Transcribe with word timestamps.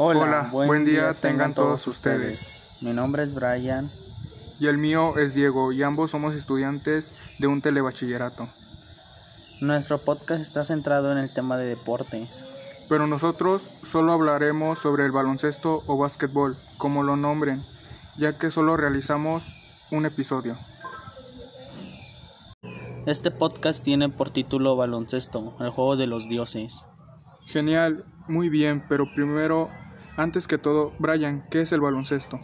Hola, 0.00 0.48
buen, 0.52 0.84
día, 0.84 1.12
tengan 1.12 1.54
todos 1.54 1.84
ustedes. 1.88 2.54
Mi 2.80 2.92
nombre 2.92 3.24
es 3.24 3.34
Brian. 3.34 3.90
Y 4.60 4.68
el 4.68 4.78
mío 4.78 5.18
es 5.18 5.34
Diego, 5.34 5.72
y 5.72 5.82
ambos 5.82 6.12
somos 6.12 6.36
estudiantes 6.36 7.14
de 7.40 7.48
un 7.48 7.60
telebachillerato. 7.60 8.48
Nuestro 9.60 9.98
podcast 9.98 10.40
está 10.40 10.64
centrado 10.64 11.10
en 11.10 11.18
el 11.18 11.34
tema 11.34 11.58
de 11.58 11.66
deportes. 11.66 12.44
Pero 12.88 13.08
nosotros 13.08 13.70
solo 13.82 14.12
hablaremos 14.12 14.78
sobre 14.78 15.04
el 15.04 15.10
baloncesto 15.10 15.82
o 15.88 15.98
básquetbol, 15.98 16.56
como 16.76 17.02
lo 17.02 17.16
nombren, 17.16 17.60
ya 18.16 18.38
que 18.38 18.52
solo 18.52 18.76
realizamos 18.76 19.52
un 19.90 20.06
episodio. 20.06 20.56
Este 23.04 23.32
podcast 23.32 23.82
tiene 23.82 24.10
por 24.10 24.30
título 24.30 24.76
Baloncesto, 24.76 25.56
el 25.58 25.70
juego 25.70 25.96
de 25.96 26.06
los 26.06 26.28
dioses. 26.28 26.84
Genial, 27.46 28.04
muy 28.28 28.48
bien, 28.48 28.84
pero 28.88 29.12
primero, 29.12 29.70
antes 30.18 30.48
que 30.48 30.58
todo, 30.58 30.92
Brian, 30.98 31.44
¿qué 31.48 31.60
es 31.60 31.70
el 31.70 31.80
baloncesto? 31.80 32.40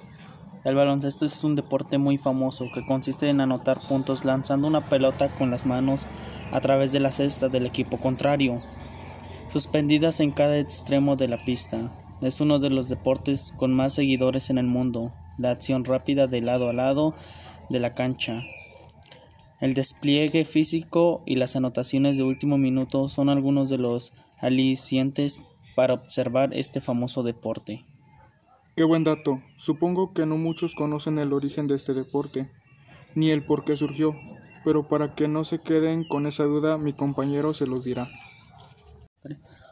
El 0.65 0.77
baloncesto 0.77 1.27
es 1.27 1.42
un 1.42 1.56
deporte 1.56 1.98
muy 1.98 2.16
famoso 2.16 2.70
que 2.73 2.87
consiste 2.87 3.28
en 3.28 3.41
anotar 3.41 3.80
puntos 3.88 4.24
lanzando 4.24 4.69
una 4.69 4.88
pelota 4.88 5.28
con 5.28 5.51
las 5.51 5.66
manos 5.66 6.06
a 6.52 6.60
través 6.60 6.92
de 6.92 7.01
la 7.01 7.10
cesta 7.10 7.48
del 7.48 7.66
equipo 7.66 7.98
contrario, 7.98 8.62
suspendidas 9.48 10.20
en 10.20 10.30
cada 10.30 10.56
extremo 10.56 11.16
de 11.16 11.27
la 11.27 11.45
pista. 11.45 11.91
Es 12.23 12.41
uno 12.41 12.60
de 12.60 12.70
los 12.70 12.88
deportes 12.88 13.52
con 13.56 13.74
más 13.74 13.95
seguidores 13.95 14.51
en 14.51 14.59
el 14.59 14.66
mundo. 14.66 15.12
La 15.37 15.51
acción 15.51 15.84
rápida 15.84 16.29
de 16.29 16.43
lado 16.43 16.70
a 16.70 16.73
lado 16.73 17.12
de 17.70 17.80
la 17.80 17.91
cancha, 17.91 18.41
el 19.60 19.74
despliegue 19.74 20.45
físico 20.45 21.23
y 21.27 21.37
las 21.37 21.56
anotaciones 21.56 22.16
de 22.16 22.23
último 22.23 22.56
minuto 22.56 23.09
son 23.09 23.29
algunos 23.30 23.68
de 23.68 23.79
los 23.79 24.12
alicientes 24.41 25.41
para 25.74 25.95
observar 25.95 26.55
este 26.55 26.80
famoso 26.80 27.23
deporte. 27.23 27.84
Qué 28.77 28.84
buen 28.84 29.05
dato. 29.05 29.41
Supongo 29.56 30.12
que 30.12 30.27
no 30.27 30.37
muchos 30.37 30.74
conocen 30.74 31.18
el 31.18 31.32
origen 31.32 31.66
de 31.66 31.76
este 31.76 31.95
deporte, 31.95 32.51
ni 33.15 33.30
el 33.30 33.45
por 33.45 33.65
qué 33.65 33.76
surgió, 33.76 34.16
pero 34.65 34.88
para 34.88 35.15
que 35.15 35.29
no 35.29 35.45
se 35.45 35.60
queden 35.60 36.04
con 36.04 36.26
esa 36.26 36.45
duda, 36.45 36.79
mi 36.79 36.93
compañero 36.93 37.54
se 37.54 37.66
los 37.66 37.85
dirá. 37.85 38.09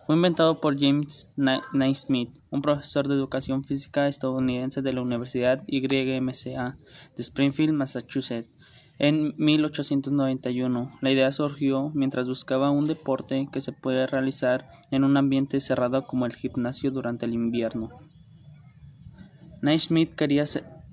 Fue 0.06 0.16
inventado 0.16 0.60
por 0.60 0.78
James 0.78 1.32
Naismith, 1.36 2.30
un 2.50 2.62
profesor 2.62 3.08
de 3.08 3.14
educación 3.14 3.64
física 3.64 4.08
estadounidense 4.08 4.82
de 4.82 4.92
la 4.92 5.02
Universidad 5.02 5.62
YMCA 5.66 6.76
de 7.16 7.22
Springfield, 7.22 7.72
Massachusetts 7.74 8.50
en 8.98 9.34
1891, 9.38 10.98
la 11.00 11.10
idea 11.10 11.32
surgió 11.32 11.90
mientras 11.94 12.28
buscaba 12.28 12.70
un 12.70 12.86
deporte 12.86 13.48
que 13.50 13.60
se 13.60 13.72
puede 13.72 14.06
realizar 14.06 14.68
en 14.90 15.04
un 15.04 15.16
ambiente 15.16 15.60
cerrado 15.60 16.04
como 16.04 16.26
el 16.26 16.34
gimnasio 16.34 16.90
durante 16.90 17.26
el 17.26 17.34
invierno. 17.34 17.90
Naismith 19.60 20.14
quería 20.14 20.44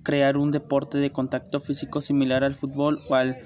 crear 0.04 0.38
un 0.38 0.52
deporte 0.52 0.98
de 0.98 1.12
contacto 1.12 1.60
físico 1.60 2.02
similar 2.02 2.44
al 2.44 2.56
fútbol 2.56 3.00
o 3.10 3.16
al 3.16 3.38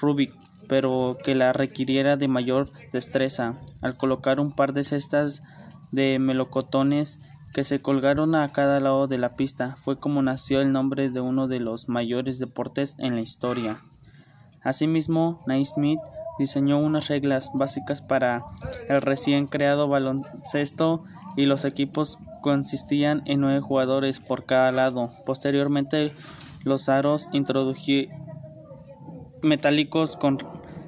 rugby, 0.00 0.30
pero 0.68 1.16
que 1.22 1.34
la 1.34 1.52
requiriera 1.52 2.16
de 2.16 2.28
mayor 2.28 2.70
destreza. 2.92 3.60
Al 3.82 3.96
colocar 3.96 4.40
un 4.40 4.52
par 4.52 4.72
de 4.72 4.84
cestas 4.84 5.42
de 5.92 6.18
melocotones 6.18 7.20
que 7.52 7.64
se 7.64 7.80
colgaron 7.80 8.34
a 8.34 8.48
cada 8.52 8.80
lado 8.80 9.06
de 9.06 9.18
la 9.18 9.30
pista. 9.30 9.76
Fue 9.76 9.98
como 9.98 10.22
nació 10.22 10.60
el 10.60 10.72
nombre 10.72 11.10
de 11.10 11.20
uno 11.20 11.48
de 11.48 11.60
los 11.60 11.88
mayores 11.88 12.38
deportes 12.38 12.96
en 12.98 13.14
la 13.14 13.22
historia. 13.22 13.80
Asimismo, 14.62 15.42
Naismith 15.46 16.00
diseñó 16.38 16.78
unas 16.78 17.08
reglas 17.08 17.50
básicas 17.54 18.02
para 18.02 18.42
el 18.88 19.00
recién 19.00 19.46
creado 19.46 19.88
baloncesto 19.88 21.02
y 21.36 21.46
los 21.46 21.64
equipos 21.64 22.18
consistían 22.42 23.22
en 23.26 23.40
nueve 23.40 23.60
jugadores 23.60 24.20
por 24.20 24.44
cada 24.44 24.72
lado. 24.72 25.10
Posteriormente, 25.24 26.12
los 26.64 26.88
aros 26.88 27.28
metálicos 29.42 30.16
con 30.16 30.38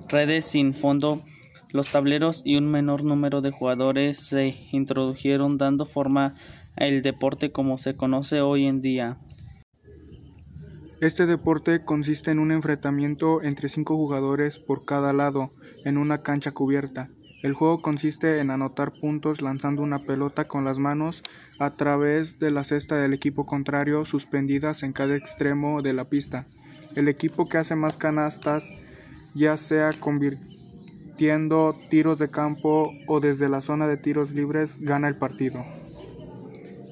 redes 0.09 0.44
sin 0.44 0.72
fondo 0.72 1.22
los 1.71 1.93
tableros 1.93 2.43
y 2.45 2.56
un 2.56 2.71
menor 2.71 3.05
número 3.05 3.41
de 3.41 3.51
jugadores 3.51 4.19
se 4.19 4.67
introdujeron 4.73 5.59
dando 5.59 5.84
forma 5.84 6.34
al 6.77 7.03
deporte 7.03 7.53
como 7.53 7.79
se 7.79 7.97
conoce 7.97 8.41
hoy 8.41 8.67
en 8.67 8.81
día. 8.81 9.19
Este 11.01 11.27
deporte 11.27 11.83
consiste 11.84 12.31
en 12.31 12.39
un 12.39 12.51
enfrentamiento 12.51 13.43
entre 13.43 13.69
cinco 13.69 13.97
jugadores 13.97 14.59
por 14.59 14.84
cada 14.84 15.12
lado 15.12 15.51
en 15.84 15.97
una 15.97 16.19
cancha 16.19 16.51
cubierta. 16.51 17.09
El 17.43 17.53
juego 17.53 17.81
consiste 17.81 18.41
en 18.41 18.51
anotar 18.51 18.93
puntos 18.93 19.41
lanzando 19.41 19.83
una 19.83 20.01
pelota 20.01 20.49
con 20.49 20.65
las 20.65 20.78
manos 20.78 21.23
a 21.61 21.71
través 21.71 22.41
de 22.41 22.51
la 22.51 22.65
cesta 22.65 22.97
del 22.97 23.15
equipo 23.15 23.47
contrario 23.47 24.05
suspendidas 24.05 24.83
en 24.83 24.93
cada 24.93 25.15
extremo 25.15 25.83
de 25.83 25.93
la 25.93 26.07
pista. 26.07 26.47
El 26.97 27.07
equipo 27.07 27.49
que 27.49 27.59
hace 27.59 27.77
más 27.77 27.97
canastas, 27.97 28.69
ya 29.34 29.57
sea 29.57 29.91
convirtiendo 29.93 30.58
tiros 31.19 32.19
de 32.19 32.31
campo 32.31 32.93
o 33.06 33.21
desde 33.21 33.49
la 33.49 33.61
zona 33.61 33.87
de 33.87 33.97
tiros 33.97 34.33
libres 34.33 34.81
gana 34.81 35.09
el 35.09 35.17
partido. 35.17 35.65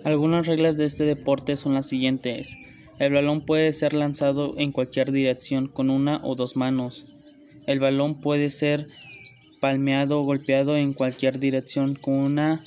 Algunas 0.04 0.46
reglas 0.46 0.76
de 0.76 0.84
este 0.84 1.04
deporte 1.04 1.56
son 1.56 1.74
las 1.74 1.88
siguientes. 1.88 2.56
El 2.98 3.12
balón 3.12 3.44
puede 3.44 3.72
ser 3.72 3.94
lanzado 3.94 4.54
en 4.56 4.72
cualquier 4.72 5.12
dirección 5.12 5.68
con 5.68 5.90
una 5.90 6.20
o 6.22 6.34
dos 6.34 6.56
manos. 6.56 7.06
El 7.66 7.80
balón 7.80 8.20
puede 8.20 8.50
ser 8.50 8.86
palmeado 9.60 10.20
o 10.20 10.24
golpeado 10.24 10.76
en 10.76 10.92
cualquier 10.92 11.38
dirección 11.38 11.94
con 11.94 12.14
una 12.14 12.60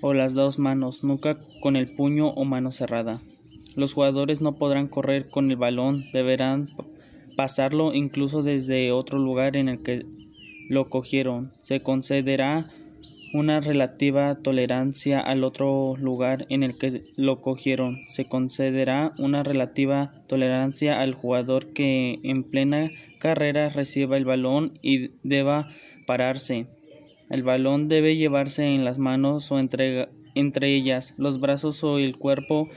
o 0.00 0.14
las 0.14 0.34
dos 0.34 0.58
manos, 0.58 1.04
nunca 1.04 1.38
con 1.60 1.76
el 1.76 1.94
puño 1.94 2.28
o 2.28 2.44
mano 2.44 2.70
cerrada. 2.70 3.20
Los 3.76 3.94
jugadores 3.94 4.40
no 4.40 4.56
podrán 4.56 4.88
correr 4.88 5.26
con 5.28 5.50
el 5.50 5.56
balón, 5.56 6.04
deberán 6.12 6.68
pasarlo 7.36 7.94
incluso 7.94 8.42
desde 8.42 8.92
otro 8.92 9.18
lugar 9.18 9.56
en 9.56 9.68
el 9.68 9.80
que 9.80 10.04
lo 10.72 10.86
cogieron. 10.86 11.52
Se 11.62 11.80
concederá 11.80 12.64
una 13.34 13.60
relativa 13.60 14.36
tolerancia 14.36 15.20
al 15.20 15.44
otro 15.44 15.96
lugar 15.98 16.46
en 16.48 16.62
el 16.62 16.78
que 16.78 17.02
lo 17.16 17.42
cogieron. 17.42 18.00
Se 18.06 18.24
concederá 18.24 19.12
una 19.18 19.42
relativa 19.42 20.14
tolerancia 20.28 21.02
al 21.02 21.12
jugador 21.12 21.74
que 21.74 22.20
en 22.22 22.42
plena 22.42 22.90
carrera 23.18 23.68
reciba 23.68 24.16
el 24.16 24.24
balón 24.24 24.78
y 24.80 25.10
deba 25.22 25.68
pararse. 26.06 26.66
El 27.28 27.42
balón 27.42 27.88
debe 27.88 28.16
llevarse 28.16 28.74
en 28.74 28.86
las 28.86 28.98
manos 28.98 29.52
o 29.52 29.58
entre, 29.58 30.08
entre 30.34 30.74
ellas. 30.74 31.14
Los 31.18 31.38
brazos 31.38 31.84
o 31.84 31.98
el 31.98 32.16
cuerpo 32.16 32.70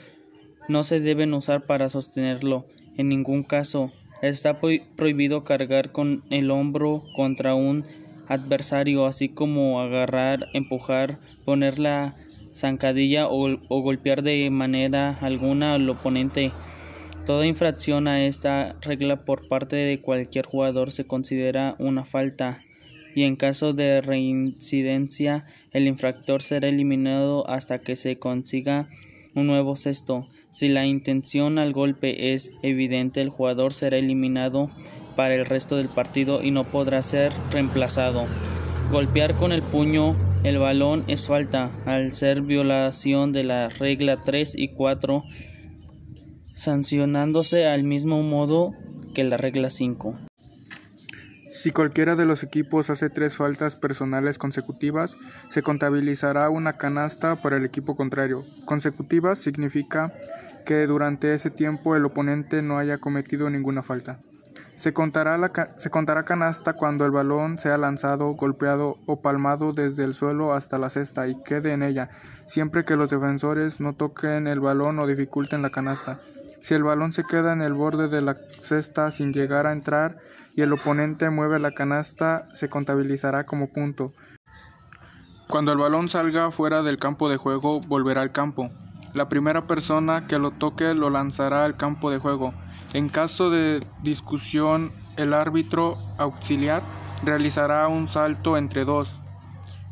no 0.68 0.84
se 0.84 1.00
deben 1.00 1.34
usar 1.34 1.66
para 1.66 1.88
sostenerlo. 1.88 2.66
En 2.98 3.08
ningún 3.08 3.44
caso 3.44 3.92
Está 4.22 4.60
prohibido 4.60 5.44
cargar 5.44 5.92
con 5.92 6.24
el 6.30 6.52
hombro 6.52 7.04
contra 7.16 7.54
un 7.56 7.86
adversario, 8.28 9.06
así 9.06 9.30
como 9.30 9.82
agarrar, 9.82 10.48
empujar, 10.54 11.20
poner 11.44 11.80
la 11.80 12.16
zancadilla 12.52 13.28
o, 13.28 13.58
golpear 13.70 14.24
de 14.24 14.50
manera 14.50 15.18
alguna 15.22 15.74
al 15.74 15.90
oponente. 15.90 16.52
Toda 17.26 17.46
infracción 17.46 18.08
a 18.08 18.26
esta 18.26 18.76
regla 18.82 19.26
por 19.26 19.48
parte 19.48 19.76
de 19.76 20.00
cualquier 20.00 20.46
jugador 20.46 20.92
se 20.92 21.06
considera 21.06 21.76
una 21.80 22.06
falta 22.06 22.62
y 23.16 23.24
en 23.24 23.36
caso 23.36 23.74
de 23.74 24.02
reincidencia 24.02 25.46
el 25.72 25.88
infractor 25.88 26.42
será 26.42 26.68
eliminado 26.68 27.50
hasta 27.50 27.80
que 27.80 27.96
se 27.96 28.18
consiga 28.18 28.88
un 29.34 29.48
nuevo 29.48 29.76
cesto. 29.76 30.28
Si 30.56 30.70
la 30.70 30.86
intención 30.86 31.60
al 31.60 31.74
golpe 31.74 32.32
es 32.34 32.54
evidente, 32.62 33.20
el 33.20 33.28
jugador 33.28 33.74
será 33.74 33.98
eliminado 33.98 34.72
para 35.18 35.36
el 35.36 35.46
resto 35.46 35.76
del 35.76 35.90
partido 35.90 36.42
y 36.42 36.52
no 36.52 36.64
podrá 36.64 37.02
ser 37.02 37.34
reemplazado. 37.52 38.26
Golpear 38.90 39.34
con 39.34 39.52
el 39.52 39.62
puño 39.62 40.16
el 40.46 40.58
balón 40.58 41.04
es 41.08 41.28
falta, 41.28 41.72
al 41.86 42.14
ser 42.14 42.42
violación 42.42 43.34
de 43.34 43.44
la 43.44 43.68
regla 43.68 44.24
3 44.24 44.58
y 44.58 44.70
4, 44.70 45.26
sancionándose 46.54 47.68
al 47.68 47.84
mismo 47.84 48.24
modo 48.24 48.72
que 49.14 49.26
la 49.26 49.36
regla 49.36 49.70
5. 49.70 50.16
Si 51.66 51.72
cualquiera 51.72 52.16
de 52.16 52.26
los 52.26 52.44
equipos 52.44 52.92
hace 52.92 53.10
tres 53.10 53.38
faltas 53.38 53.76
personales 53.76 54.38
consecutivas, 54.38 55.18
se 55.50 55.64
contabilizará 55.64 56.48
una 56.52 56.74
canasta 56.74 57.38
para 57.38 57.58
el 57.58 57.66
equipo 57.66 57.96
contrario. 57.96 58.44
Consecutivas 58.66 59.40
significa 59.40 60.14
que 60.64 60.86
durante 60.86 61.34
ese 61.34 61.50
tiempo 61.50 61.96
el 61.96 62.06
oponente 62.06 62.62
no 62.62 62.78
haya 62.78 63.00
cometido 63.00 63.50
ninguna 63.50 63.82
falta. 63.82 64.20
Se 64.76 64.94
contará, 64.94 65.40
se 65.78 65.90
contará 65.90 66.24
canasta 66.24 66.74
cuando 66.74 67.04
el 67.04 67.10
balón 67.10 67.58
sea 67.58 67.80
lanzado, 67.80 68.28
golpeado 68.34 69.00
o 69.08 69.24
palmado 69.24 69.74
desde 69.74 70.04
el 70.04 70.14
suelo 70.14 70.54
hasta 70.54 70.78
la 70.78 70.92
cesta 70.92 71.28
y 71.28 71.42
quede 71.42 71.72
en 71.72 71.82
ella, 71.82 72.10
siempre 72.46 72.86
que 72.86 72.96
los 72.96 73.10
defensores 73.10 73.80
no 73.80 73.96
toquen 73.96 74.46
el 74.46 74.60
balón 74.60 75.00
o 75.00 75.08
dificulten 75.08 75.64
la 75.64 75.72
canasta. 75.72 76.20
Si 76.66 76.74
el 76.74 76.82
balón 76.82 77.14
se 77.14 77.24
queda 77.24 77.54
en 77.54 77.62
el 77.62 77.76
borde 77.76 78.08
de 78.08 78.24
la 78.24 78.34
cesta 78.48 79.12
sin 79.12 79.34
llegar 79.34 79.68
a 79.68 79.72
entrar 79.72 80.18
y 80.56 80.64
el 80.64 80.74
oponente 80.74 81.30
mueve 81.30 81.60
la 81.60 81.70
canasta, 81.70 82.48
se 82.54 82.70
contabilizará 82.70 83.46
como 83.46 83.72
punto. 83.72 84.14
Cuando 85.48 85.72
el 85.72 85.78
balón 85.78 86.10
salga 86.10 86.50
fuera 86.50 86.82
del 86.82 86.98
campo 86.98 87.30
de 87.30 87.38
juego, 87.38 87.82
volverá 87.82 88.24
al 88.24 88.32
campo. 88.32 88.72
La 89.14 89.30
primera 89.30 89.68
persona 89.68 90.26
que 90.26 90.40
lo 90.40 90.50
toque 90.50 90.96
lo 90.96 91.12
lanzará 91.12 91.66
al 91.66 91.78
campo 91.78 92.10
de 92.10 92.18
juego. 92.18 92.52
En 92.96 93.10
caso 93.10 93.52
de 93.52 93.86
discusión, 94.02 94.92
el 95.18 95.36
árbitro 95.36 96.00
auxiliar 96.18 96.82
realizará 97.24 97.88
un 97.88 98.08
salto 98.08 98.58
entre 98.58 98.86
dos. 98.86 99.20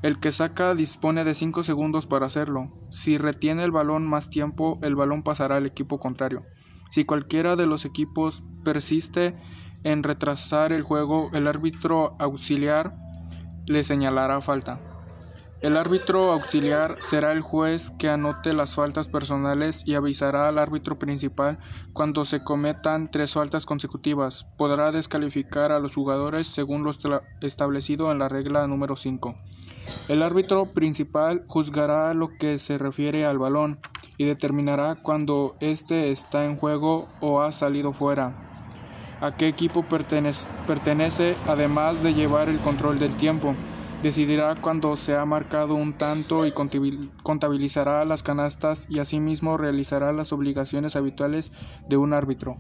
El 0.03 0.19
que 0.19 0.33
saca 0.33 0.75
dispone 0.75 1.23
de 1.23 1.33
5 1.33 1.63
segundos 1.63 2.07
para 2.07 2.25
hacerlo. 2.25 2.67
Si 2.89 3.17
retiene 3.17 3.63
el 3.63 3.71
balón 3.71 4.05
más 4.05 4.29
tiempo, 4.29 4.77
el 4.83 4.95
balón 4.97 5.23
pasará 5.23 5.55
al 5.55 5.65
equipo 5.65 5.97
contrario. 5.97 6.44
Si 6.89 7.05
cualquiera 7.05 7.55
de 7.55 7.67
los 7.67 7.85
equipos 7.85 8.44
persiste 8.65 9.33
en 9.85 10.03
retrasar 10.03 10.73
el 10.73 10.83
juego, 10.83 11.29
el 11.31 11.47
árbitro 11.47 12.17
auxiliar 12.19 12.97
le 13.65 13.85
señalará 13.85 14.41
falta. 14.41 14.93
El 15.63 15.77
árbitro 15.77 16.33
auxiliar 16.33 16.98
será 17.00 17.31
el 17.31 17.39
juez 17.39 17.89
que 17.92 18.10
anote 18.10 18.51
las 18.51 18.75
faltas 18.75 19.07
personales 19.07 19.83
y 19.86 19.95
avisará 19.95 20.50
al 20.50 20.57
árbitro 20.57 21.00
principal 21.00 21.57
cuando 21.94 22.25
se 22.25 22.44
cometan 22.44 23.10
tres 23.10 23.31
faltas 23.31 23.65
consecutivas. 23.65 24.45
Podrá 24.57 24.92
descalificar 24.92 25.71
a 25.71 25.80
los 25.80 25.95
jugadores 25.95 26.48
según 26.48 26.83
lo 26.83 26.92
establecido 27.39 28.12
en 28.12 28.19
la 28.19 28.27
regla 28.27 28.68
número 28.68 28.98
5. 28.98 29.36
El 30.10 30.21
árbitro 30.21 30.74
principal 30.74 31.45
juzgará 31.48 32.13
lo 32.13 32.38
que 32.38 32.59
se 32.59 32.77
refiere 32.77 33.25
al 33.25 33.38
balón 33.38 33.80
y 34.18 34.25
determinará 34.25 34.95
cuando 34.95 35.56
éste 35.62 36.12
está 36.12 36.44
en 36.44 36.57
juego 36.57 37.07
o 37.21 37.39
ha 37.42 37.54
salido 37.54 37.94
fuera. 37.94 38.33
A 39.21 39.38
qué 39.38 39.48
equipo 39.48 39.83
pertenece, 39.83 40.51
pertenece 40.68 41.38
además 41.48 42.04
de 42.04 42.13
llevar 42.13 42.50
el 42.50 42.59
control 42.59 43.00
del 43.00 43.16
tiempo 43.16 43.56
decidirá 44.03 44.53
cuando 44.55 44.97
se 44.97 45.15
ha 45.15 45.23
marcado 45.23 45.75
un 45.75 45.94
tanto 45.94 46.45
y 46.45 46.51
contabilizará 47.23 48.03
las 48.03 48.21
canastas 48.21 48.85
y 48.89 49.00
asimismo 49.00 49.55
realizará 49.55 50.11
las 50.11 50.33
obligaciones 50.33 50.97
habituales 50.97 51.53
de 51.88 51.95
un 51.95 52.11
árbitro. 52.11 52.57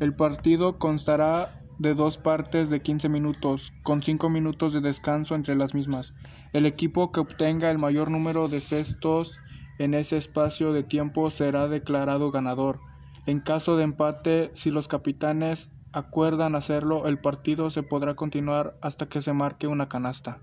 El 0.00 0.16
partido 0.16 0.78
constará 0.78 1.62
de 1.78 1.94
dos 1.94 2.16
partes 2.16 2.70
de 2.70 2.80
15 2.80 3.10
minutos, 3.10 3.74
con 3.82 4.02
5 4.02 4.30
minutos 4.30 4.72
de 4.72 4.80
descanso 4.80 5.34
entre 5.34 5.56
las 5.56 5.74
mismas. 5.74 6.14
El 6.54 6.64
equipo 6.64 7.12
que 7.12 7.20
obtenga 7.20 7.70
el 7.70 7.78
mayor 7.78 8.10
número 8.10 8.48
de 8.48 8.60
cestos 8.60 9.38
en 9.78 9.92
ese 9.92 10.16
espacio 10.16 10.72
de 10.72 10.84
tiempo 10.84 11.28
será 11.28 11.68
declarado 11.68 12.30
ganador. 12.30 12.80
En 13.26 13.40
caso 13.40 13.76
de 13.76 13.84
empate, 13.84 14.50
si 14.54 14.70
los 14.70 14.88
capitanes 14.88 15.70
acuerdan 15.92 16.54
hacerlo, 16.54 17.06
el 17.06 17.18
partido 17.18 17.68
se 17.68 17.82
podrá 17.82 18.16
continuar 18.16 18.78
hasta 18.80 19.06
que 19.06 19.20
se 19.20 19.34
marque 19.34 19.66
una 19.66 19.90
canasta. 19.90 20.40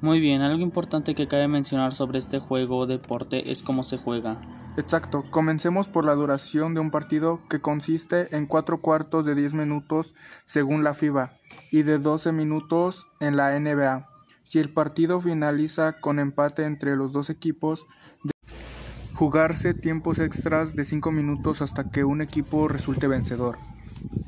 Muy 0.00 0.20
bien, 0.20 0.42
algo 0.42 0.62
importante 0.62 1.16
que 1.16 1.26
cabe 1.26 1.48
mencionar 1.48 1.92
sobre 1.92 2.18
este 2.18 2.38
juego 2.38 2.78
o 2.78 2.86
deporte 2.86 3.50
es 3.50 3.64
cómo 3.64 3.82
se 3.82 3.96
juega. 3.96 4.40
Exacto, 4.76 5.24
comencemos 5.30 5.88
por 5.88 6.06
la 6.06 6.14
duración 6.14 6.72
de 6.72 6.78
un 6.80 6.92
partido 6.92 7.40
que 7.50 7.60
consiste 7.60 8.36
en 8.36 8.46
cuatro 8.46 8.80
cuartos 8.80 9.26
de 9.26 9.34
10 9.34 9.54
minutos 9.54 10.14
según 10.44 10.84
la 10.84 10.94
FIBA 10.94 11.32
y 11.72 11.82
de 11.82 11.98
12 11.98 12.30
minutos 12.30 13.08
en 13.18 13.36
la 13.36 13.58
NBA. 13.58 14.06
Si 14.44 14.60
el 14.60 14.72
partido 14.72 15.18
finaliza 15.18 15.98
con 16.00 16.20
empate 16.20 16.64
entre 16.64 16.94
los 16.94 17.12
dos 17.12 17.28
equipos, 17.28 17.84
jugarse 19.14 19.74
tiempos 19.74 20.20
extras 20.20 20.76
de 20.76 20.84
5 20.84 21.10
minutos 21.10 21.60
hasta 21.60 21.90
que 21.90 22.04
un 22.04 22.20
equipo 22.20 22.68
resulte 22.68 23.08
vencedor. 23.08 23.58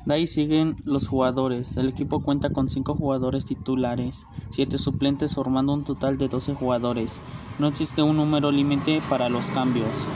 De 0.06 0.14
ahí 0.14 0.26
siguen 0.26 0.76
los 0.84 1.08
jugadores. 1.08 1.76
El 1.76 1.88
equipo 1.88 2.20
cuenta 2.20 2.50
con 2.50 2.68
5 2.68 2.94
jugadores 2.94 3.44
titulares, 3.44 4.26
7 4.50 4.78
suplentes 4.78 5.34
formando 5.34 5.72
un 5.72 5.84
total 5.84 6.16
de 6.16 6.28
12 6.28 6.54
jugadores. 6.54 7.20
No 7.58 7.68
existe 7.68 8.02
un 8.02 8.16
número 8.16 8.50
límite 8.50 9.02
para 9.08 9.28
los 9.28 9.50
cambios. 9.50 10.06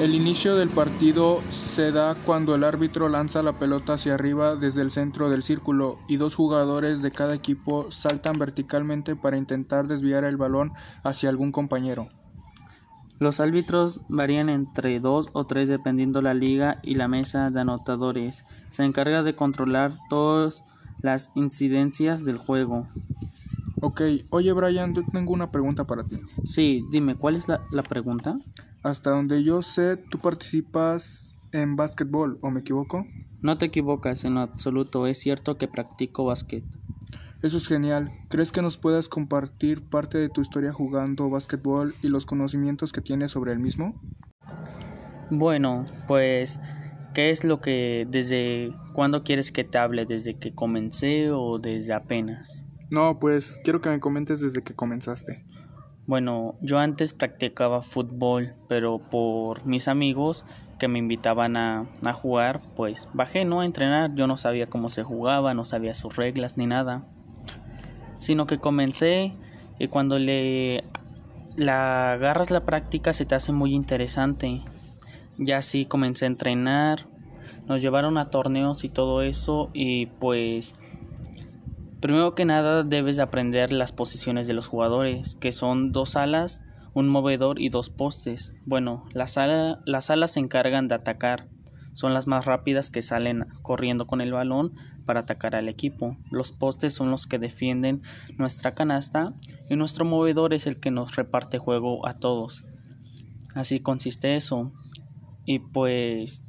El 0.00 0.14
inicio 0.14 0.54
del 0.54 0.68
partido 0.68 1.40
se 1.50 1.90
da 1.90 2.14
cuando 2.14 2.54
el 2.54 2.62
árbitro 2.62 3.08
lanza 3.08 3.42
la 3.42 3.54
pelota 3.54 3.94
hacia 3.94 4.14
arriba 4.14 4.54
desde 4.54 4.82
el 4.82 4.92
centro 4.92 5.28
del 5.28 5.42
círculo 5.42 5.98
y 6.06 6.18
dos 6.18 6.36
jugadores 6.36 7.02
de 7.02 7.10
cada 7.10 7.34
equipo 7.34 7.90
saltan 7.90 8.38
verticalmente 8.38 9.16
para 9.16 9.38
intentar 9.38 9.88
desviar 9.88 10.22
el 10.22 10.36
balón 10.36 10.72
hacia 11.02 11.30
algún 11.30 11.50
compañero. 11.50 12.06
Los 13.20 13.40
árbitros 13.40 14.00
varían 14.08 14.48
entre 14.48 15.00
dos 15.00 15.28
o 15.32 15.44
tres 15.44 15.68
dependiendo 15.68 16.22
la 16.22 16.34
liga 16.34 16.78
y 16.84 16.94
la 16.94 17.08
mesa 17.08 17.48
de 17.50 17.60
anotadores. 17.60 18.44
Se 18.68 18.84
encarga 18.84 19.24
de 19.24 19.34
controlar 19.34 19.92
todas 20.08 20.62
las 21.02 21.32
incidencias 21.34 22.24
del 22.24 22.36
juego. 22.38 22.86
Ok, 23.80 24.02
oye 24.30 24.52
Brian, 24.52 24.94
yo 24.94 25.02
tengo 25.12 25.32
una 25.32 25.50
pregunta 25.50 25.84
para 25.84 26.04
ti. 26.04 26.16
Sí, 26.44 26.84
dime, 26.90 27.16
¿cuál 27.16 27.34
es 27.34 27.48
la, 27.48 27.60
la 27.72 27.82
pregunta? 27.82 28.36
Hasta 28.82 29.10
donde 29.10 29.42
yo 29.42 29.62
sé, 29.62 29.96
tú 29.96 30.18
participas 30.18 31.34
en 31.52 31.74
básquetbol, 31.74 32.38
¿o 32.42 32.50
me 32.50 32.60
equivoco? 32.60 33.06
No 33.40 33.58
te 33.58 33.66
equivocas 33.66 34.24
en 34.24 34.38
absoluto, 34.38 35.06
es 35.06 35.18
cierto 35.18 35.58
que 35.58 35.68
practico 35.68 36.24
básquet. 36.24 36.64
Eso 37.40 37.56
es 37.56 37.68
genial. 37.68 38.10
¿Crees 38.28 38.50
que 38.50 38.62
nos 38.62 38.78
puedas 38.78 39.08
compartir 39.08 39.88
parte 39.88 40.18
de 40.18 40.28
tu 40.28 40.40
historia 40.40 40.72
jugando 40.72 41.30
básquetbol 41.30 41.94
y 42.02 42.08
los 42.08 42.26
conocimientos 42.26 42.92
que 42.92 43.00
tienes 43.00 43.30
sobre 43.30 43.52
el 43.52 43.60
mismo? 43.60 43.94
Bueno, 45.30 45.86
pues, 46.08 46.58
¿qué 47.14 47.30
es 47.30 47.44
lo 47.44 47.60
que 47.60 48.08
desde 48.10 48.70
cuándo 48.92 49.22
quieres 49.22 49.52
que 49.52 49.62
te 49.62 49.78
hable? 49.78 50.04
¿Desde 50.04 50.34
que 50.34 50.52
comencé 50.52 51.30
o 51.30 51.60
desde 51.60 51.92
apenas? 51.92 52.76
No, 52.90 53.20
pues 53.20 53.60
quiero 53.62 53.80
que 53.80 53.90
me 53.90 54.00
comentes 54.00 54.40
desde 54.40 54.64
que 54.64 54.74
comenzaste. 54.74 55.44
Bueno, 56.06 56.58
yo 56.60 56.80
antes 56.80 57.12
practicaba 57.12 57.82
fútbol, 57.82 58.56
pero 58.68 58.98
por 58.98 59.64
mis 59.64 59.86
amigos 59.86 60.44
que 60.80 60.88
me 60.88 60.98
invitaban 60.98 61.56
a, 61.56 61.86
a, 62.04 62.12
jugar, 62.12 62.62
pues 62.74 63.06
bajé, 63.14 63.44
¿no? 63.44 63.60
A 63.60 63.66
entrenar. 63.66 64.16
Yo 64.16 64.26
no 64.26 64.36
sabía 64.36 64.66
cómo 64.66 64.88
se 64.88 65.04
jugaba, 65.04 65.54
no 65.54 65.62
sabía 65.62 65.94
sus 65.94 66.16
reglas 66.16 66.56
ni 66.56 66.66
nada 66.66 67.06
sino 68.18 68.46
que 68.46 68.58
comencé 68.58 69.34
y 69.78 69.88
cuando 69.88 70.18
le 70.18 70.84
la 71.56 72.12
agarras 72.12 72.50
la 72.50 72.60
práctica 72.64 73.12
se 73.12 73.24
te 73.24 73.34
hace 73.34 73.52
muy 73.52 73.74
interesante. 73.74 74.62
Ya 75.38 75.58
así 75.58 75.86
comencé 75.86 76.24
a 76.24 76.28
entrenar, 76.28 77.08
nos 77.66 77.82
llevaron 77.82 78.18
a 78.18 78.28
torneos 78.28 78.84
y 78.84 78.88
todo 78.88 79.22
eso 79.22 79.68
y 79.72 80.06
pues 80.06 80.74
primero 82.00 82.34
que 82.34 82.44
nada 82.44 82.82
debes 82.82 83.16
de 83.16 83.22
aprender 83.22 83.72
las 83.72 83.92
posiciones 83.92 84.46
de 84.46 84.54
los 84.54 84.68
jugadores, 84.68 85.34
que 85.34 85.52
son 85.52 85.92
dos 85.92 86.16
alas, 86.16 86.62
un 86.94 87.08
movedor 87.08 87.60
y 87.60 87.68
dos 87.68 87.90
postes. 87.90 88.54
Bueno, 88.64 89.04
las, 89.12 89.36
las 89.84 90.10
alas 90.10 90.32
se 90.32 90.40
encargan 90.40 90.88
de 90.88 90.94
atacar 90.94 91.48
son 91.92 92.14
las 92.14 92.26
más 92.26 92.44
rápidas 92.44 92.90
que 92.90 93.02
salen 93.02 93.46
corriendo 93.62 94.06
con 94.06 94.20
el 94.20 94.32
balón 94.32 94.74
para 95.04 95.20
atacar 95.20 95.56
al 95.56 95.68
equipo. 95.68 96.16
Los 96.30 96.52
postes 96.52 96.94
son 96.94 97.10
los 97.10 97.26
que 97.26 97.38
defienden 97.38 98.02
nuestra 98.36 98.74
canasta 98.74 99.32
y 99.68 99.76
nuestro 99.76 100.04
movedor 100.04 100.54
es 100.54 100.66
el 100.66 100.78
que 100.78 100.90
nos 100.90 101.16
reparte 101.16 101.58
juego 101.58 102.06
a 102.06 102.12
todos. 102.12 102.64
Así 103.54 103.80
consiste 103.80 104.36
eso. 104.36 104.72
Y 105.44 105.60
pues 105.60 106.44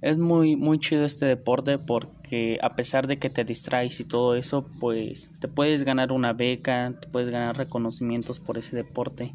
es 0.00 0.18
muy 0.18 0.56
muy 0.56 0.78
chido 0.80 1.04
este 1.04 1.26
deporte 1.26 1.78
porque 1.78 2.58
a 2.62 2.74
pesar 2.74 3.06
de 3.06 3.18
que 3.18 3.30
te 3.30 3.44
distraes 3.44 4.00
y 4.00 4.04
todo 4.04 4.34
eso, 4.34 4.66
pues 4.80 5.38
te 5.38 5.48
puedes 5.48 5.84
ganar 5.84 6.12
una 6.12 6.32
beca, 6.32 6.92
te 6.98 7.08
puedes 7.08 7.28
ganar 7.28 7.56
reconocimientos 7.56 8.40
por 8.40 8.58
ese 8.58 8.74
deporte 8.74 9.34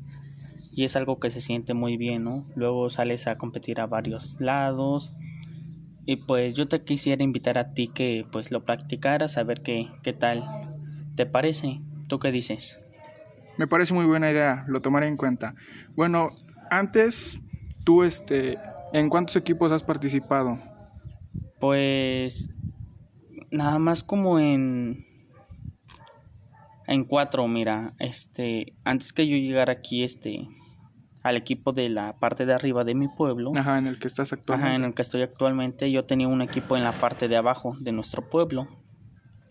y 0.77 0.83
es 0.83 0.95
algo 0.95 1.19
que 1.19 1.31
se 1.31 1.41
siente 1.41 1.73
muy 1.73 1.97
bien, 1.97 2.23
¿no? 2.23 2.45
Luego 2.55 2.91
sales 2.91 3.25
a 3.25 3.35
competir 3.35 3.81
a 3.81 3.87
varios 3.87 4.39
lados 4.39 5.17
y 6.05 6.17
pues 6.17 6.53
yo 6.53 6.67
te 6.67 6.79
quisiera 6.79 7.23
invitar 7.23 7.57
a 7.57 7.73
ti 7.73 7.87
que 7.87 8.27
pues 8.31 8.51
lo 8.51 8.63
practicaras 8.63 9.39
a 9.39 9.43
ver 9.43 9.63
qué, 9.63 9.87
qué 10.03 10.13
tal 10.13 10.43
te 11.15 11.25
parece. 11.25 11.81
¿Tú 12.07 12.19
qué 12.19 12.31
dices? 12.31 12.95
Me 13.57 13.65
parece 13.65 13.95
muy 13.95 14.05
buena 14.05 14.29
idea, 14.29 14.65
lo 14.67 14.79
tomaré 14.79 15.07
en 15.07 15.17
cuenta. 15.17 15.55
Bueno, 15.95 16.35
antes 16.69 17.39
tú 17.83 18.03
este 18.03 18.59
¿en 18.93 19.09
cuántos 19.09 19.35
equipos 19.35 19.71
has 19.71 19.83
participado? 19.83 20.59
Pues 21.59 22.51
nada 23.49 23.79
más 23.79 24.03
como 24.03 24.37
en 24.37 25.07
en 26.85 27.03
cuatro, 27.03 27.47
mira, 27.47 27.95
este 27.97 28.75
antes 28.83 29.11
que 29.11 29.27
yo 29.27 29.37
llegara 29.37 29.73
aquí 29.73 30.03
este 30.03 30.47
al 31.29 31.37
equipo 31.37 31.71
de 31.71 31.89
la 31.89 32.17
parte 32.19 32.45
de 32.45 32.53
arriba 32.53 32.83
de 32.83 32.95
mi 32.95 33.07
pueblo. 33.07 33.51
Ajá, 33.55 33.77
en 33.77 33.87
el 33.87 33.99
que 33.99 34.07
estás 34.07 34.33
actualmente. 34.33 34.67
Ajá, 34.67 34.75
en 34.75 34.83
el 34.85 34.93
que 34.93 35.01
estoy 35.01 35.21
actualmente. 35.21 35.91
Yo 35.91 36.05
tenía 36.05 36.27
un 36.27 36.41
equipo 36.41 36.77
en 36.77 36.83
la 36.83 36.91
parte 36.91 37.27
de 37.27 37.37
abajo 37.37 37.75
de 37.79 37.91
nuestro 37.91 38.21
pueblo. 38.29 38.67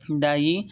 De 0.09 0.26
ahí 0.26 0.68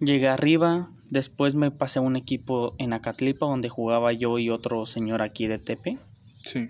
llegué 0.00 0.28
arriba. 0.28 0.90
Después 1.10 1.54
me 1.54 1.70
pasé 1.70 1.98
a 1.98 2.02
un 2.02 2.16
equipo 2.16 2.74
en 2.78 2.92
Acatlipa 2.92 3.46
donde 3.46 3.68
jugaba 3.68 4.12
yo 4.12 4.38
y 4.38 4.50
otro 4.50 4.86
señor 4.86 5.22
aquí 5.22 5.46
de 5.46 5.58
Tepe. 5.58 5.98
Sí. 6.44 6.68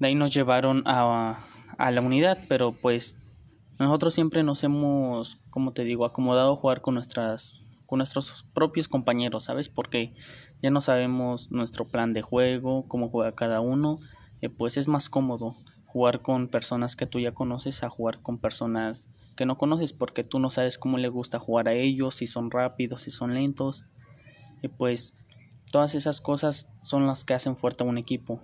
De 0.00 0.06
ahí 0.08 0.14
nos 0.14 0.34
llevaron 0.34 0.82
a, 0.86 1.38
a 1.78 1.90
la 1.90 2.00
unidad, 2.00 2.38
pero 2.48 2.72
pues 2.72 3.20
nosotros 3.78 4.14
siempre 4.14 4.42
nos 4.42 4.64
hemos, 4.64 5.38
como 5.50 5.72
te 5.72 5.84
digo, 5.84 6.04
acomodado 6.04 6.52
a 6.52 6.56
jugar 6.56 6.80
con 6.80 6.94
nuestras 6.94 7.64
con 7.86 7.98
nuestros 7.98 8.44
propios 8.54 8.88
compañeros, 8.88 9.44
¿sabes? 9.44 9.68
Porque 9.68 10.14
ya 10.62 10.70
no 10.70 10.80
sabemos 10.80 11.50
nuestro 11.50 11.84
plan 11.84 12.12
de 12.12 12.22
juego, 12.22 12.86
cómo 12.88 13.08
juega 13.08 13.34
cada 13.34 13.60
uno, 13.60 13.98
eh, 14.40 14.48
pues 14.48 14.76
es 14.76 14.88
más 14.88 15.08
cómodo 15.08 15.56
jugar 15.86 16.22
con 16.22 16.48
personas 16.48 16.96
que 16.96 17.06
tú 17.06 17.20
ya 17.20 17.30
conoces 17.32 17.84
a 17.84 17.88
jugar 17.88 18.20
con 18.20 18.38
personas 18.38 19.08
que 19.36 19.46
no 19.46 19.56
conoces 19.56 19.92
porque 19.92 20.24
tú 20.24 20.40
no 20.40 20.50
sabes 20.50 20.76
cómo 20.76 20.98
le 20.98 21.08
gusta 21.08 21.38
jugar 21.38 21.68
a 21.68 21.72
ellos, 21.72 22.16
si 22.16 22.26
son 22.26 22.50
rápidos, 22.50 23.02
si 23.02 23.10
son 23.10 23.34
lentos. 23.34 23.84
Pues 24.78 25.14
todas 25.70 25.94
esas 25.94 26.20
cosas 26.20 26.72
son 26.82 27.06
las 27.06 27.24
que 27.24 27.34
hacen 27.34 27.56
fuerte 27.56 27.84
a 27.84 27.86
un 27.86 27.98
equipo. 27.98 28.40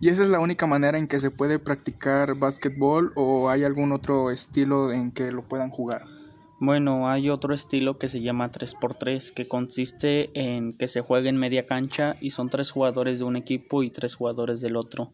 ¿Y 0.00 0.08
esa 0.08 0.22
es 0.22 0.28
la 0.28 0.40
única 0.40 0.66
manera 0.66 0.98
en 0.98 1.08
que 1.08 1.20
se 1.20 1.30
puede 1.30 1.58
practicar 1.58 2.34
básquetbol 2.34 3.12
o 3.16 3.48
hay 3.48 3.64
algún 3.64 3.92
otro 3.92 4.30
estilo 4.30 4.92
en 4.92 5.12
que 5.12 5.32
lo 5.32 5.42
puedan 5.42 5.70
jugar? 5.70 6.13
Bueno, 6.60 7.08
hay 7.08 7.30
otro 7.30 7.52
estilo 7.52 7.98
que 7.98 8.08
se 8.08 8.20
llama 8.20 8.50
3x3 8.50 9.34
que 9.34 9.48
consiste 9.48 10.30
en 10.34 10.76
que 10.76 10.86
se 10.86 11.00
juega 11.00 11.28
en 11.28 11.36
media 11.36 11.66
cancha 11.66 12.16
y 12.20 12.30
son 12.30 12.48
tres 12.48 12.70
jugadores 12.70 13.18
de 13.18 13.24
un 13.24 13.36
equipo 13.36 13.82
y 13.82 13.90
tres 13.90 14.14
jugadores 14.14 14.60
del 14.60 14.76
otro. 14.76 15.12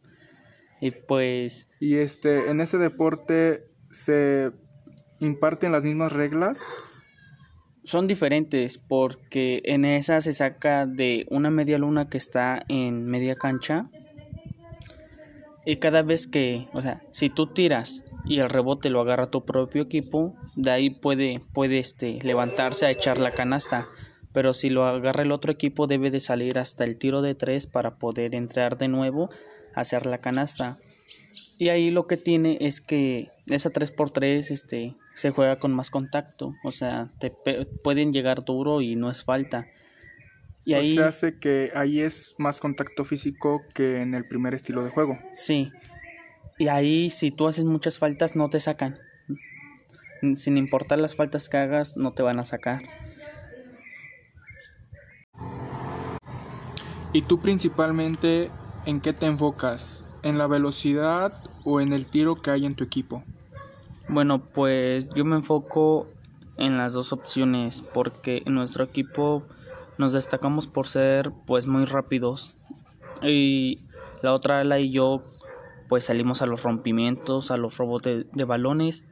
Y 0.80 0.90
pues... 0.90 1.68
¿Y 1.80 1.96
este, 1.96 2.50
en 2.50 2.60
ese 2.60 2.78
deporte 2.78 3.68
se 3.90 4.52
imparten 5.20 5.72
las 5.72 5.84
mismas 5.84 6.12
reglas? 6.12 6.72
Son 7.84 8.06
diferentes 8.06 8.78
porque 8.78 9.62
en 9.64 9.84
esa 9.84 10.20
se 10.20 10.34
saca 10.34 10.86
de 10.86 11.26
una 11.30 11.50
media 11.50 11.78
luna 11.78 12.08
que 12.08 12.18
está 12.18 12.62
en 12.68 13.06
media 13.06 13.34
cancha 13.36 13.88
y 15.64 15.76
cada 15.76 16.02
vez 16.02 16.26
que, 16.26 16.68
o 16.72 16.82
sea, 16.82 17.02
si 17.10 17.30
tú 17.30 17.46
tiras 17.46 18.04
y 18.24 18.40
el 18.40 18.50
rebote 18.50 18.90
lo 18.90 19.00
agarra 19.00 19.30
tu 19.30 19.44
propio 19.44 19.82
equipo, 19.82 20.34
de 20.56 20.70
ahí 20.70 20.90
puede, 20.90 21.40
puede 21.52 21.78
este, 21.78 22.18
levantarse 22.22 22.86
a 22.86 22.90
echar 22.90 23.20
la 23.20 23.32
canasta. 23.32 23.88
Pero 24.32 24.52
si 24.52 24.70
lo 24.70 24.84
agarra 24.84 25.22
el 25.22 25.32
otro 25.32 25.50
equipo 25.52 25.86
debe 25.86 26.10
de 26.10 26.20
salir 26.20 26.58
hasta 26.58 26.84
el 26.84 26.96
tiro 26.96 27.22
de 27.22 27.34
tres 27.34 27.66
para 27.66 27.96
poder 27.96 28.34
entrar 28.34 28.78
de 28.78 28.88
nuevo 28.88 29.30
a 29.74 29.80
hacer 29.80 30.06
la 30.06 30.18
canasta. 30.18 30.78
Y 31.58 31.68
ahí 31.68 31.90
lo 31.90 32.06
que 32.06 32.16
tiene 32.16 32.58
es 32.60 32.80
que 32.80 33.30
esa 33.46 33.70
3x3 33.70 34.50
este, 34.50 34.94
se 35.14 35.30
juega 35.30 35.58
con 35.58 35.72
más 35.72 35.90
contacto. 35.90 36.54
O 36.64 36.70
sea, 36.70 37.10
te 37.18 37.32
pueden 37.82 38.12
llegar 38.12 38.44
duro 38.44 38.80
y 38.80 38.94
no 38.94 39.10
es 39.10 39.24
falta. 39.24 39.66
Y 40.64 40.74
ahí 40.74 40.94
se 40.94 41.02
hace 41.02 41.38
que 41.38 41.70
ahí 41.74 42.00
es 42.00 42.34
más 42.38 42.60
contacto 42.60 43.04
físico 43.04 43.62
que 43.74 44.02
en 44.02 44.14
el 44.14 44.24
primer 44.24 44.54
estilo 44.54 44.82
de 44.82 44.90
juego. 44.90 45.18
Sí. 45.32 45.72
Y 46.60 46.68
ahí 46.68 47.08
si 47.08 47.30
tú 47.30 47.48
haces 47.48 47.64
muchas 47.64 47.96
faltas 47.96 48.36
no 48.36 48.50
te 48.50 48.60
sacan. 48.60 48.98
Sin 50.34 50.58
importar 50.58 50.98
las 50.98 51.16
faltas 51.16 51.48
que 51.48 51.56
hagas 51.56 51.96
no 51.96 52.12
te 52.12 52.22
van 52.22 52.38
a 52.38 52.44
sacar. 52.44 52.82
¿Y 57.14 57.22
tú 57.22 57.40
principalmente 57.40 58.50
en 58.84 59.00
qué 59.00 59.14
te 59.14 59.24
enfocas? 59.24 60.20
¿En 60.22 60.36
la 60.36 60.46
velocidad 60.46 61.32
o 61.64 61.80
en 61.80 61.94
el 61.94 62.04
tiro 62.04 62.42
que 62.42 62.50
hay 62.50 62.66
en 62.66 62.74
tu 62.74 62.84
equipo? 62.84 63.22
Bueno, 64.08 64.42
pues 64.42 65.08
yo 65.14 65.24
me 65.24 65.36
enfoco 65.36 66.08
en 66.58 66.76
las 66.76 66.92
dos 66.92 67.14
opciones 67.14 67.80
porque 67.80 68.42
en 68.44 68.54
nuestro 68.54 68.84
equipo 68.84 69.42
nos 69.96 70.12
destacamos 70.12 70.66
por 70.66 70.86
ser 70.86 71.32
pues 71.46 71.66
muy 71.66 71.86
rápidos 71.86 72.52
y 73.22 73.78
la 74.20 74.34
otra 74.34 74.60
ala 74.60 74.78
y 74.78 74.90
yo 74.90 75.22
pues 75.90 76.04
salimos 76.04 76.40
a 76.40 76.46
los 76.46 76.62
rompimientos, 76.62 77.50
a 77.50 77.58
los 77.58 77.76
robos 77.76 78.00
de, 78.02 78.44
balones 78.46 79.04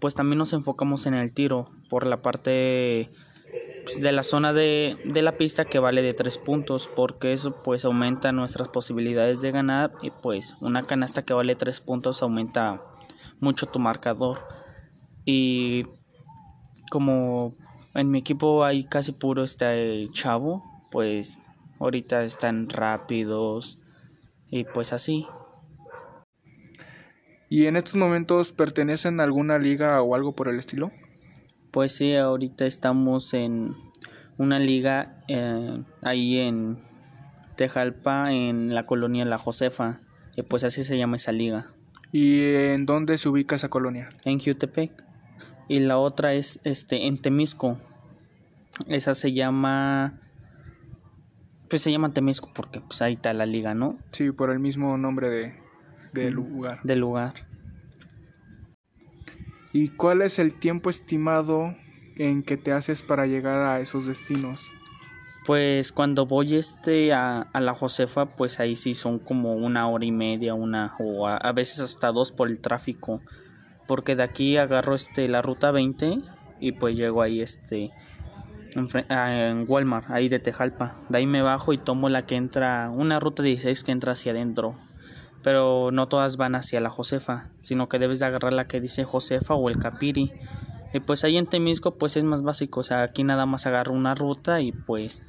pues 0.00 0.14
también 0.14 0.38
nos 0.38 0.54
enfocamos 0.54 1.04
en 1.04 1.12
el 1.12 1.34
tiro 1.34 1.66
por 1.90 2.06
la 2.06 2.22
parte 2.22 3.10
pues, 3.84 4.00
de 4.00 4.12
la 4.12 4.22
zona 4.22 4.54
de, 4.54 4.96
de, 5.04 5.20
la 5.20 5.36
pista 5.36 5.66
que 5.66 5.78
vale 5.78 6.00
de 6.00 6.14
tres 6.14 6.38
puntos 6.38 6.88
porque 6.88 7.34
eso 7.34 7.62
pues 7.62 7.84
aumenta 7.84 8.32
nuestras 8.32 8.68
posibilidades 8.68 9.42
de 9.42 9.50
ganar 9.50 9.92
y 10.00 10.10
pues 10.22 10.56
una 10.62 10.84
canasta 10.84 11.22
que 11.22 11.34
vale 11.34 11.54
tres 11.54 11.82
puntos 11.82 12.22
aumenta 12.22 12.80
mucho 13.40 13.66
tu 13.66 13.78
marcador 13.78 14.38
y 15.26 15.82
como 16.90 17.54
en 17.94 18.10
mi 18.10 18.18
equipo 18.18 18.64
hay 18.64 18.84
casi 18.84 19.12
puro 19.12 19.44
este 19.44 20.08
chavo, 20.12 20.64
pues 20.90 21.38
ahorita 21.78 22.24
están 22.24 22.68
rápidos 22.68 23.78
y 24.50 24.64
pues 24.64 24.92
así. 24.92 25.26
¿Y 27.54 27.68
en 27.68 27.76
estos 27.76 27.94
momentos 27.94 28.50
pertenecen 28.50 29.20
a 29.20 29.22
alguna 29.22 29.60
liga 29.60 30.02
o 30.02 30.16
algo 30.16 30.32
por 30.32 30.48
el 30.48 30.58
estilo? 30.58 30.90
Pues 31.70 31.94
sí, 31.94 32.16
ahorita 32.16 32.66
estamos 32.66 33.32
en 33.32 33.76
una 34.38 34.58
liga 34.58 35.22
eh, 35.28 35.80
ahí 36.02 36.40
en 36.40 36.76
Tejalpa, 37.54 38.32
en 38.32 38.74
la 38.74 38.82
colonia 38.82 39.24
La 39.24 39.38
Josefa, 39.38 40.00
y 40.34 40.42
pues 40.42 40.64
así 40.64 40.82
se 40.82 40.98
llama 40.98 41.14
esa 41.14 41.30
liga. 41.30 41.70
¿Y 42.10 42.42
en 42.42 42.86
dónde 42.86 43.18
se 43.18 43.28
ubica 43.28 43.54
esa 43.54 43.68
colonia? 43.68 44.08
En 44.24 44.40
Jutepec 44.40 44.90
y 45.68 45.78
la 45.78 45.96
otra 45.96 46.34
es 46.34 46.60
este 46.64 47.06
en 47.06 47.18
Temisco. 47.18 47.78
Esa 48.88 49.14
se 49.14 49.32
llama 49.32 50.18
pues 51.70 51.82
se 51.82 51.92
llama 51.92 52.12
Temisco 52.12 52.50
porque 52.52 52.80
pues 52.80 53.00
ahí 53.00 53.12
está 53.12 53.32
la 53.32 53.46
liga, 53.46 53.74
¿no? 53.74 53.96
Sí, 54.10 54.32
por 54.32 54.50
el 54.50 54.58
mismo 54.58 54.98
nombre 54.98 55.28
de 55.28 55.63
del 56.14 56.34
lugar. 56.34 56.80
Del 56.82 57.00
lugar. 57.00 57.34
¿Y 59.72 59.88
cuál 59.88 60.22
es 60.22 60.38
el 60.38 60.54
tiempo 60.54 60.88
estimado 60.88 61.76
en 62.16 62.42
que 62.42 62.56
te 62.56 62.72
haces 62.72 63.02
para 63.02 63.26
llegar 63.26 63.60
a 63.60 63.80
esos 63.80 64.06
destinos? 64.06 64.70
Pues 65.46 65.92
cuando 65.92 66.24
voy 66.24 66.54
este 66.54 67.12
a, 67.12 67.42
a, 67.42 67.60
la 67.60 67.74
Josefa, 67.74 68.36
pues 68.36 68.60
ahí 68.60 68.76
sí 68.76 68.94
son 68.94 69.18
como 69.18 69.54
una 69.54 69.88
hora 69.88 70.04
y 70.04 70.12
media, 70.12 70.54
una 70.54 70.94
o 70.98 71.26
a, 71.26 71.36
a 71.36 71.52
veces 71.52 71.80
hasta 71.80 72.12
dos 72.12 72.32
por 72.32 72.48
el 72.48 72.60
tráfico 72.60 73.20
porque 73.86 74.16
de 74.16 74.22
aquí 74.22 74.56
agarro 74.56 74.94
este 74.94 75.28
la 75.28 75.42
ruta 75.42 75.70
20 75.70 76.20
y 76.60 76.72
pues 76.72 76.96
llego 76.96 77.22
ahí 77.22 77.40
este 77.40 77.92
en, 78.74 79.64
Walmart, 79.68 80.10
ahí 80.10 80.28
de 80.28 80.40
Tejalpa. 80.40 80.96
De 81.08 81.18
ahí 81.18 81.26
me 81.26 81.42
bajo 81.42 81.72
y 81.72 81.76
tomo 81.76 82.08
la 82.08 82.26
que 82.26 82.34
entra, 82.34 82.90
una 82.90 83.20
ruta 83.20 83.42
16 83.42 83.84
que 83.84 83.92
entra 83.92 84.12
hacia 84.12 84.32
adentro. 84.32 84.74
Pero 85.44 85.90
no 85.92 86.08
todas 86.08 86.36
van 86.36 86.56
hacia 86.56 86.80
la 86.80 86.90
Josefa, 86.90 87.46
sino 87.60 87.88
que 87.88 88.00
debes 88.00 88.18
de 88.18 88.26
agarrar 88.26 88.52
la 88.52 88.66
que 88.66 88.80
dice 88.80 89.04
Josefa 89.04 89.54
o 89.54 89.68
el 89.68 89.78
Capiri. 89.78 90.32
Y 90.92 91.00
pues 91.00 91.22
ahí 91.22 91.36
en 91.36 91.46
Temisco 91.46 91.92
pues 91.92 92.16
es 92.16 92.24
más 92.24 92.42
básico, 92.42 92.80
o 92.80 92.82
sea, 92.82 93.02
aquí 93.02 93.22
nada 93.22 93.46
más 93.46 93.66
agarro 93.66 93.92
una 93.92 94.14
ruta 94.14 94.60
y 94.60 94.72
pues 94.72 95.22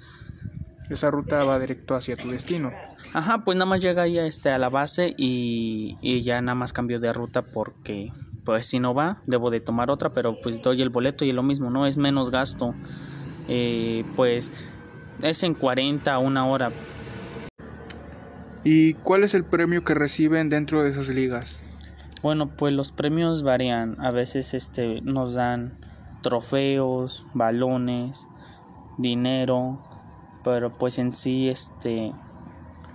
esa 0.89 1.11
ruta 1.11 1.43
va 1.43 1.59
directo 1.59 1.95
hacia 1.95 2.15
tu 2.15 2.29
destino. 2.29 2.71
Ajá, 3.13 3.39
pues 3.43 3.57
nada 3.57 3.65
más 3.65 3.81
llega 3.81 4.03
ahí 4.03 4.19
a, 4.19 4.25
este, 4.25 4.49
a 4.49 4.57
la 4.57 4.69
base 4.69 5.13
y, 5.17 5.95
y 6.01 6.21
ya 6.21 6.41
nada 6.41 6.55
más 6.55 6.73
cambio 6.73 6.99
de 6.99 7.11
ruta 7.11 7.41
porque 7.41 8.11
pues 8.45 8.67
si 8.67 8.79
no 8.79 8.93
va, 8.93 9.17
debo 9.25 9.49
de 9.49 9.59
tomar 9.59 9.89
otra, 9.89 10.09
pero 10.11 10.39
pues 10.39 10.61
doy 10.61 10.81
el 10.81 10.89
boleto 10.89 11.25
y 11.25 11.31
lo 11.31 11.41
mismo, 11.41 11.71
¿no? 11.71 11.87
Es 11.87 11.97
menos 11.97 12.29
gasto. 12.29 12.75
Eh, 13.47 14.05
pues 14.15 14.51
es 15.21 15.43
en 15.43 15.55
40 15.55 16.13
a 16.13 16.19
una 16.19 16.47
hora. 16.47 16.71
¿Y 18.67 18.95
cuál 18.95 19.23
es 19.23 19.35
el 19.35 19.45
premio 19.45 19.83
que 19.83 19.93
reciben 19.93 20.49
dentro 20.49 20.81
de 20.81 20.89
esas 20.89 21.09
ligas? 21.09 21.61
Bueno, 22.23 22.47
pues 22.47 22.73
los 22.73 22.91
premios 22.91 23.43
varían. 23.43 23.95
A 23.99 24.09
veces 24.09 24.55
este 24.55 25.01
nos 25.01 25.35
dan 25.35 25.77
trofeos, 26.23 27.27
balones, 27.35 28.27
dinero, 28.97 29.77
pero 30.43 30.71
pues 30.71 30.97
en 30.97 31.15
sí 31.15 31.47
este 31.47 32.11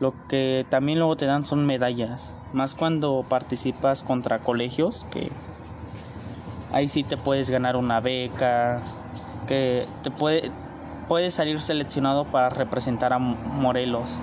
lo 0.00 0.12
que 0.26 0.66
también 0.68 0.98
luego 0.98 1.16
te 1.16 1.26
dan 1.26 1.44
son 1.44 1.64
medallas, 1.66 2.34
más 2.52 2.74
cuando 2.74 3.24
participas 3.28 4.02
contra 4.02 4.40
colegios, 4.40 5.04
que 5.12 5.30
ahí 6.72 6.88
sí 6.88 7.04
te 7.04 7.16
puedes 7.16 7.48
ganar 7.48 7.76
una 7.76 8.00
beca, 8.00 8.82
que 9.46 9.86
te 10.02 10.10
puede 10.10 10.50
puedes 11.06 11.34
salir 11.34 11.60
seleccionado 11.60 12.24
para 12.24 12.48
representar 12.48 13.12
a 13.12 13.18
Morelos. 13.20 14.18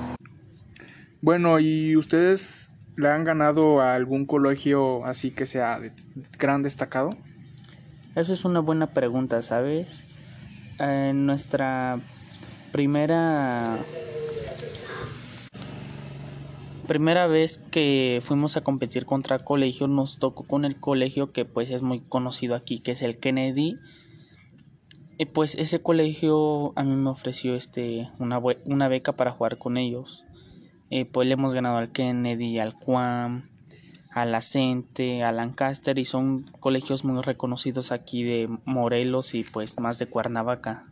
Bueno, 1.22 1.60
¿y 1.60 1.96
ustedes 1.98 2.72
le 2.96 3.10
han 3.10 3.24
ganado 3.24 3.82
a 3.82 3.96
algún 3.96 4.28
colegio 4.28 5.04
así 5.04 5.32
que 5.32 5.48
sea 5.48 5.80
de 5.80 5.92
gran 6.38 6.62
destacado? 6.62 7.10
Eso 8.16 8.34
es 8.34 8.46
una 8.46 8.60
buena 8.60 8.88
pregunta, 8.88 9.42
¿sabes? 9.42 10.06
En 10.80 11.26
nuestra 11.26 12.00
primera 12.72 13.80
primera 16.88 17.28
vez 17.28 17.58
que 17.58 18.20
fuimos 18.22 18.56
a 18.56 18.62
competir 18.62 19.06
contra 19.06 19.40
colegio 19.40 19.88
nos 19.88 20.20
tocó 20.20 20.44
con 20.44 20.66
el 20.66 20.80
colegio 20.80 21.32
que 21.32 21.44
pues 21.44 21.70
es 21.72 21.82
muy 21.82 22.00
conocido 22.00 22.56
aquí 22.56 22.80
que 22.80 22.92
es 22.92 23.02
el 23.02 23.18
Kennedy 23.18 23.76
y 25.18 25.26
pues 25.26 25.56
ese 25.56 25.82
colegio 25.82 26.72
a 26.78 26.84
mí 26.84 26.96
me 26.96 27.10
ofreció 27.10 27.56
este 27.56 28.10
una, 28.20 28.40
una 28.66 28.88
beca 28.88 29.14
para 29.14 29.32
jugar 29.32 29.58
con 29.58 29.76
ellos 29.76 30.24
pues 31.12 31.28
le 31.28 31.34
hemos 31.34 31.54
ganado 31.54 31.78
al 31.78 31.92
Kennedy 31.92 32.60
al 32.60 32.74
Quam 32.74 33.44
a 34.18 34.26
la 34.26 34.42
CENTE, 34.42 35.24
a 35.24 35.32
Lancaster 35.32 36.00
y 36.00 36.06
son 36.06 36.44
colegios 36.60 37.06
muy 37.06 37.22
reconocidos 37.22 37.92
aquí 37.92 38.24
de 38.24 38.50
Morelos 38.66 39.36
y 39.36 39.44
pues 39.44 39.80
más 39.80 40.00
de 40.00 40.08
Cuernavaca. 40.08 40.88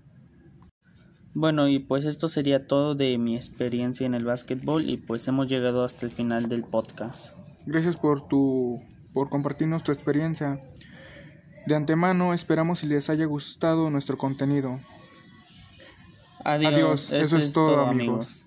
Bueno, 1.34 1.68
y 1.68 1.80
pues 1.80 2.06
esto 2.06 2.28
sería 2.28 2.68
todo 2.68 2.94
de 2.94 3.18
mi 3.18 3.36
experiencia 3.36 4.06
en 4.06 4.14
el 4.14 4.26
básquetbol 4.26 4.88
y 4.88 4.98
pues 4.98 5.28
hemos 5.28 5.50
llegado 5.50 5.84
hasta 5.84 6.06
el 6.06 6.12
final 6.12 6.50
del 6.50 6.64
podcast. 6.64 7.36
Gracias 7.66 7.98
por 7.98 8.28
tu 8.28 8.80
por 9.12 9.30
compartirnos 9.30 9.84
tu 9.84 9.92
experiencia. 9.92 10.62
De 11.66 11.76
antemano 11.76 12.34
esperamos 12.34 12.80
si 12.80 12.88
les 12.88 13.10
haya 13.10 13.26
gustado 13.26 13.90
nuestro 13.90 14.20
contenido. 14.20 14.80
Adiós, 16.44 16.74
Adiós. 16.74 17.12
eso, 17.12 17.38
es 17.38 17.54
todo, 17.54 17.88
amigos. 17.88 18.46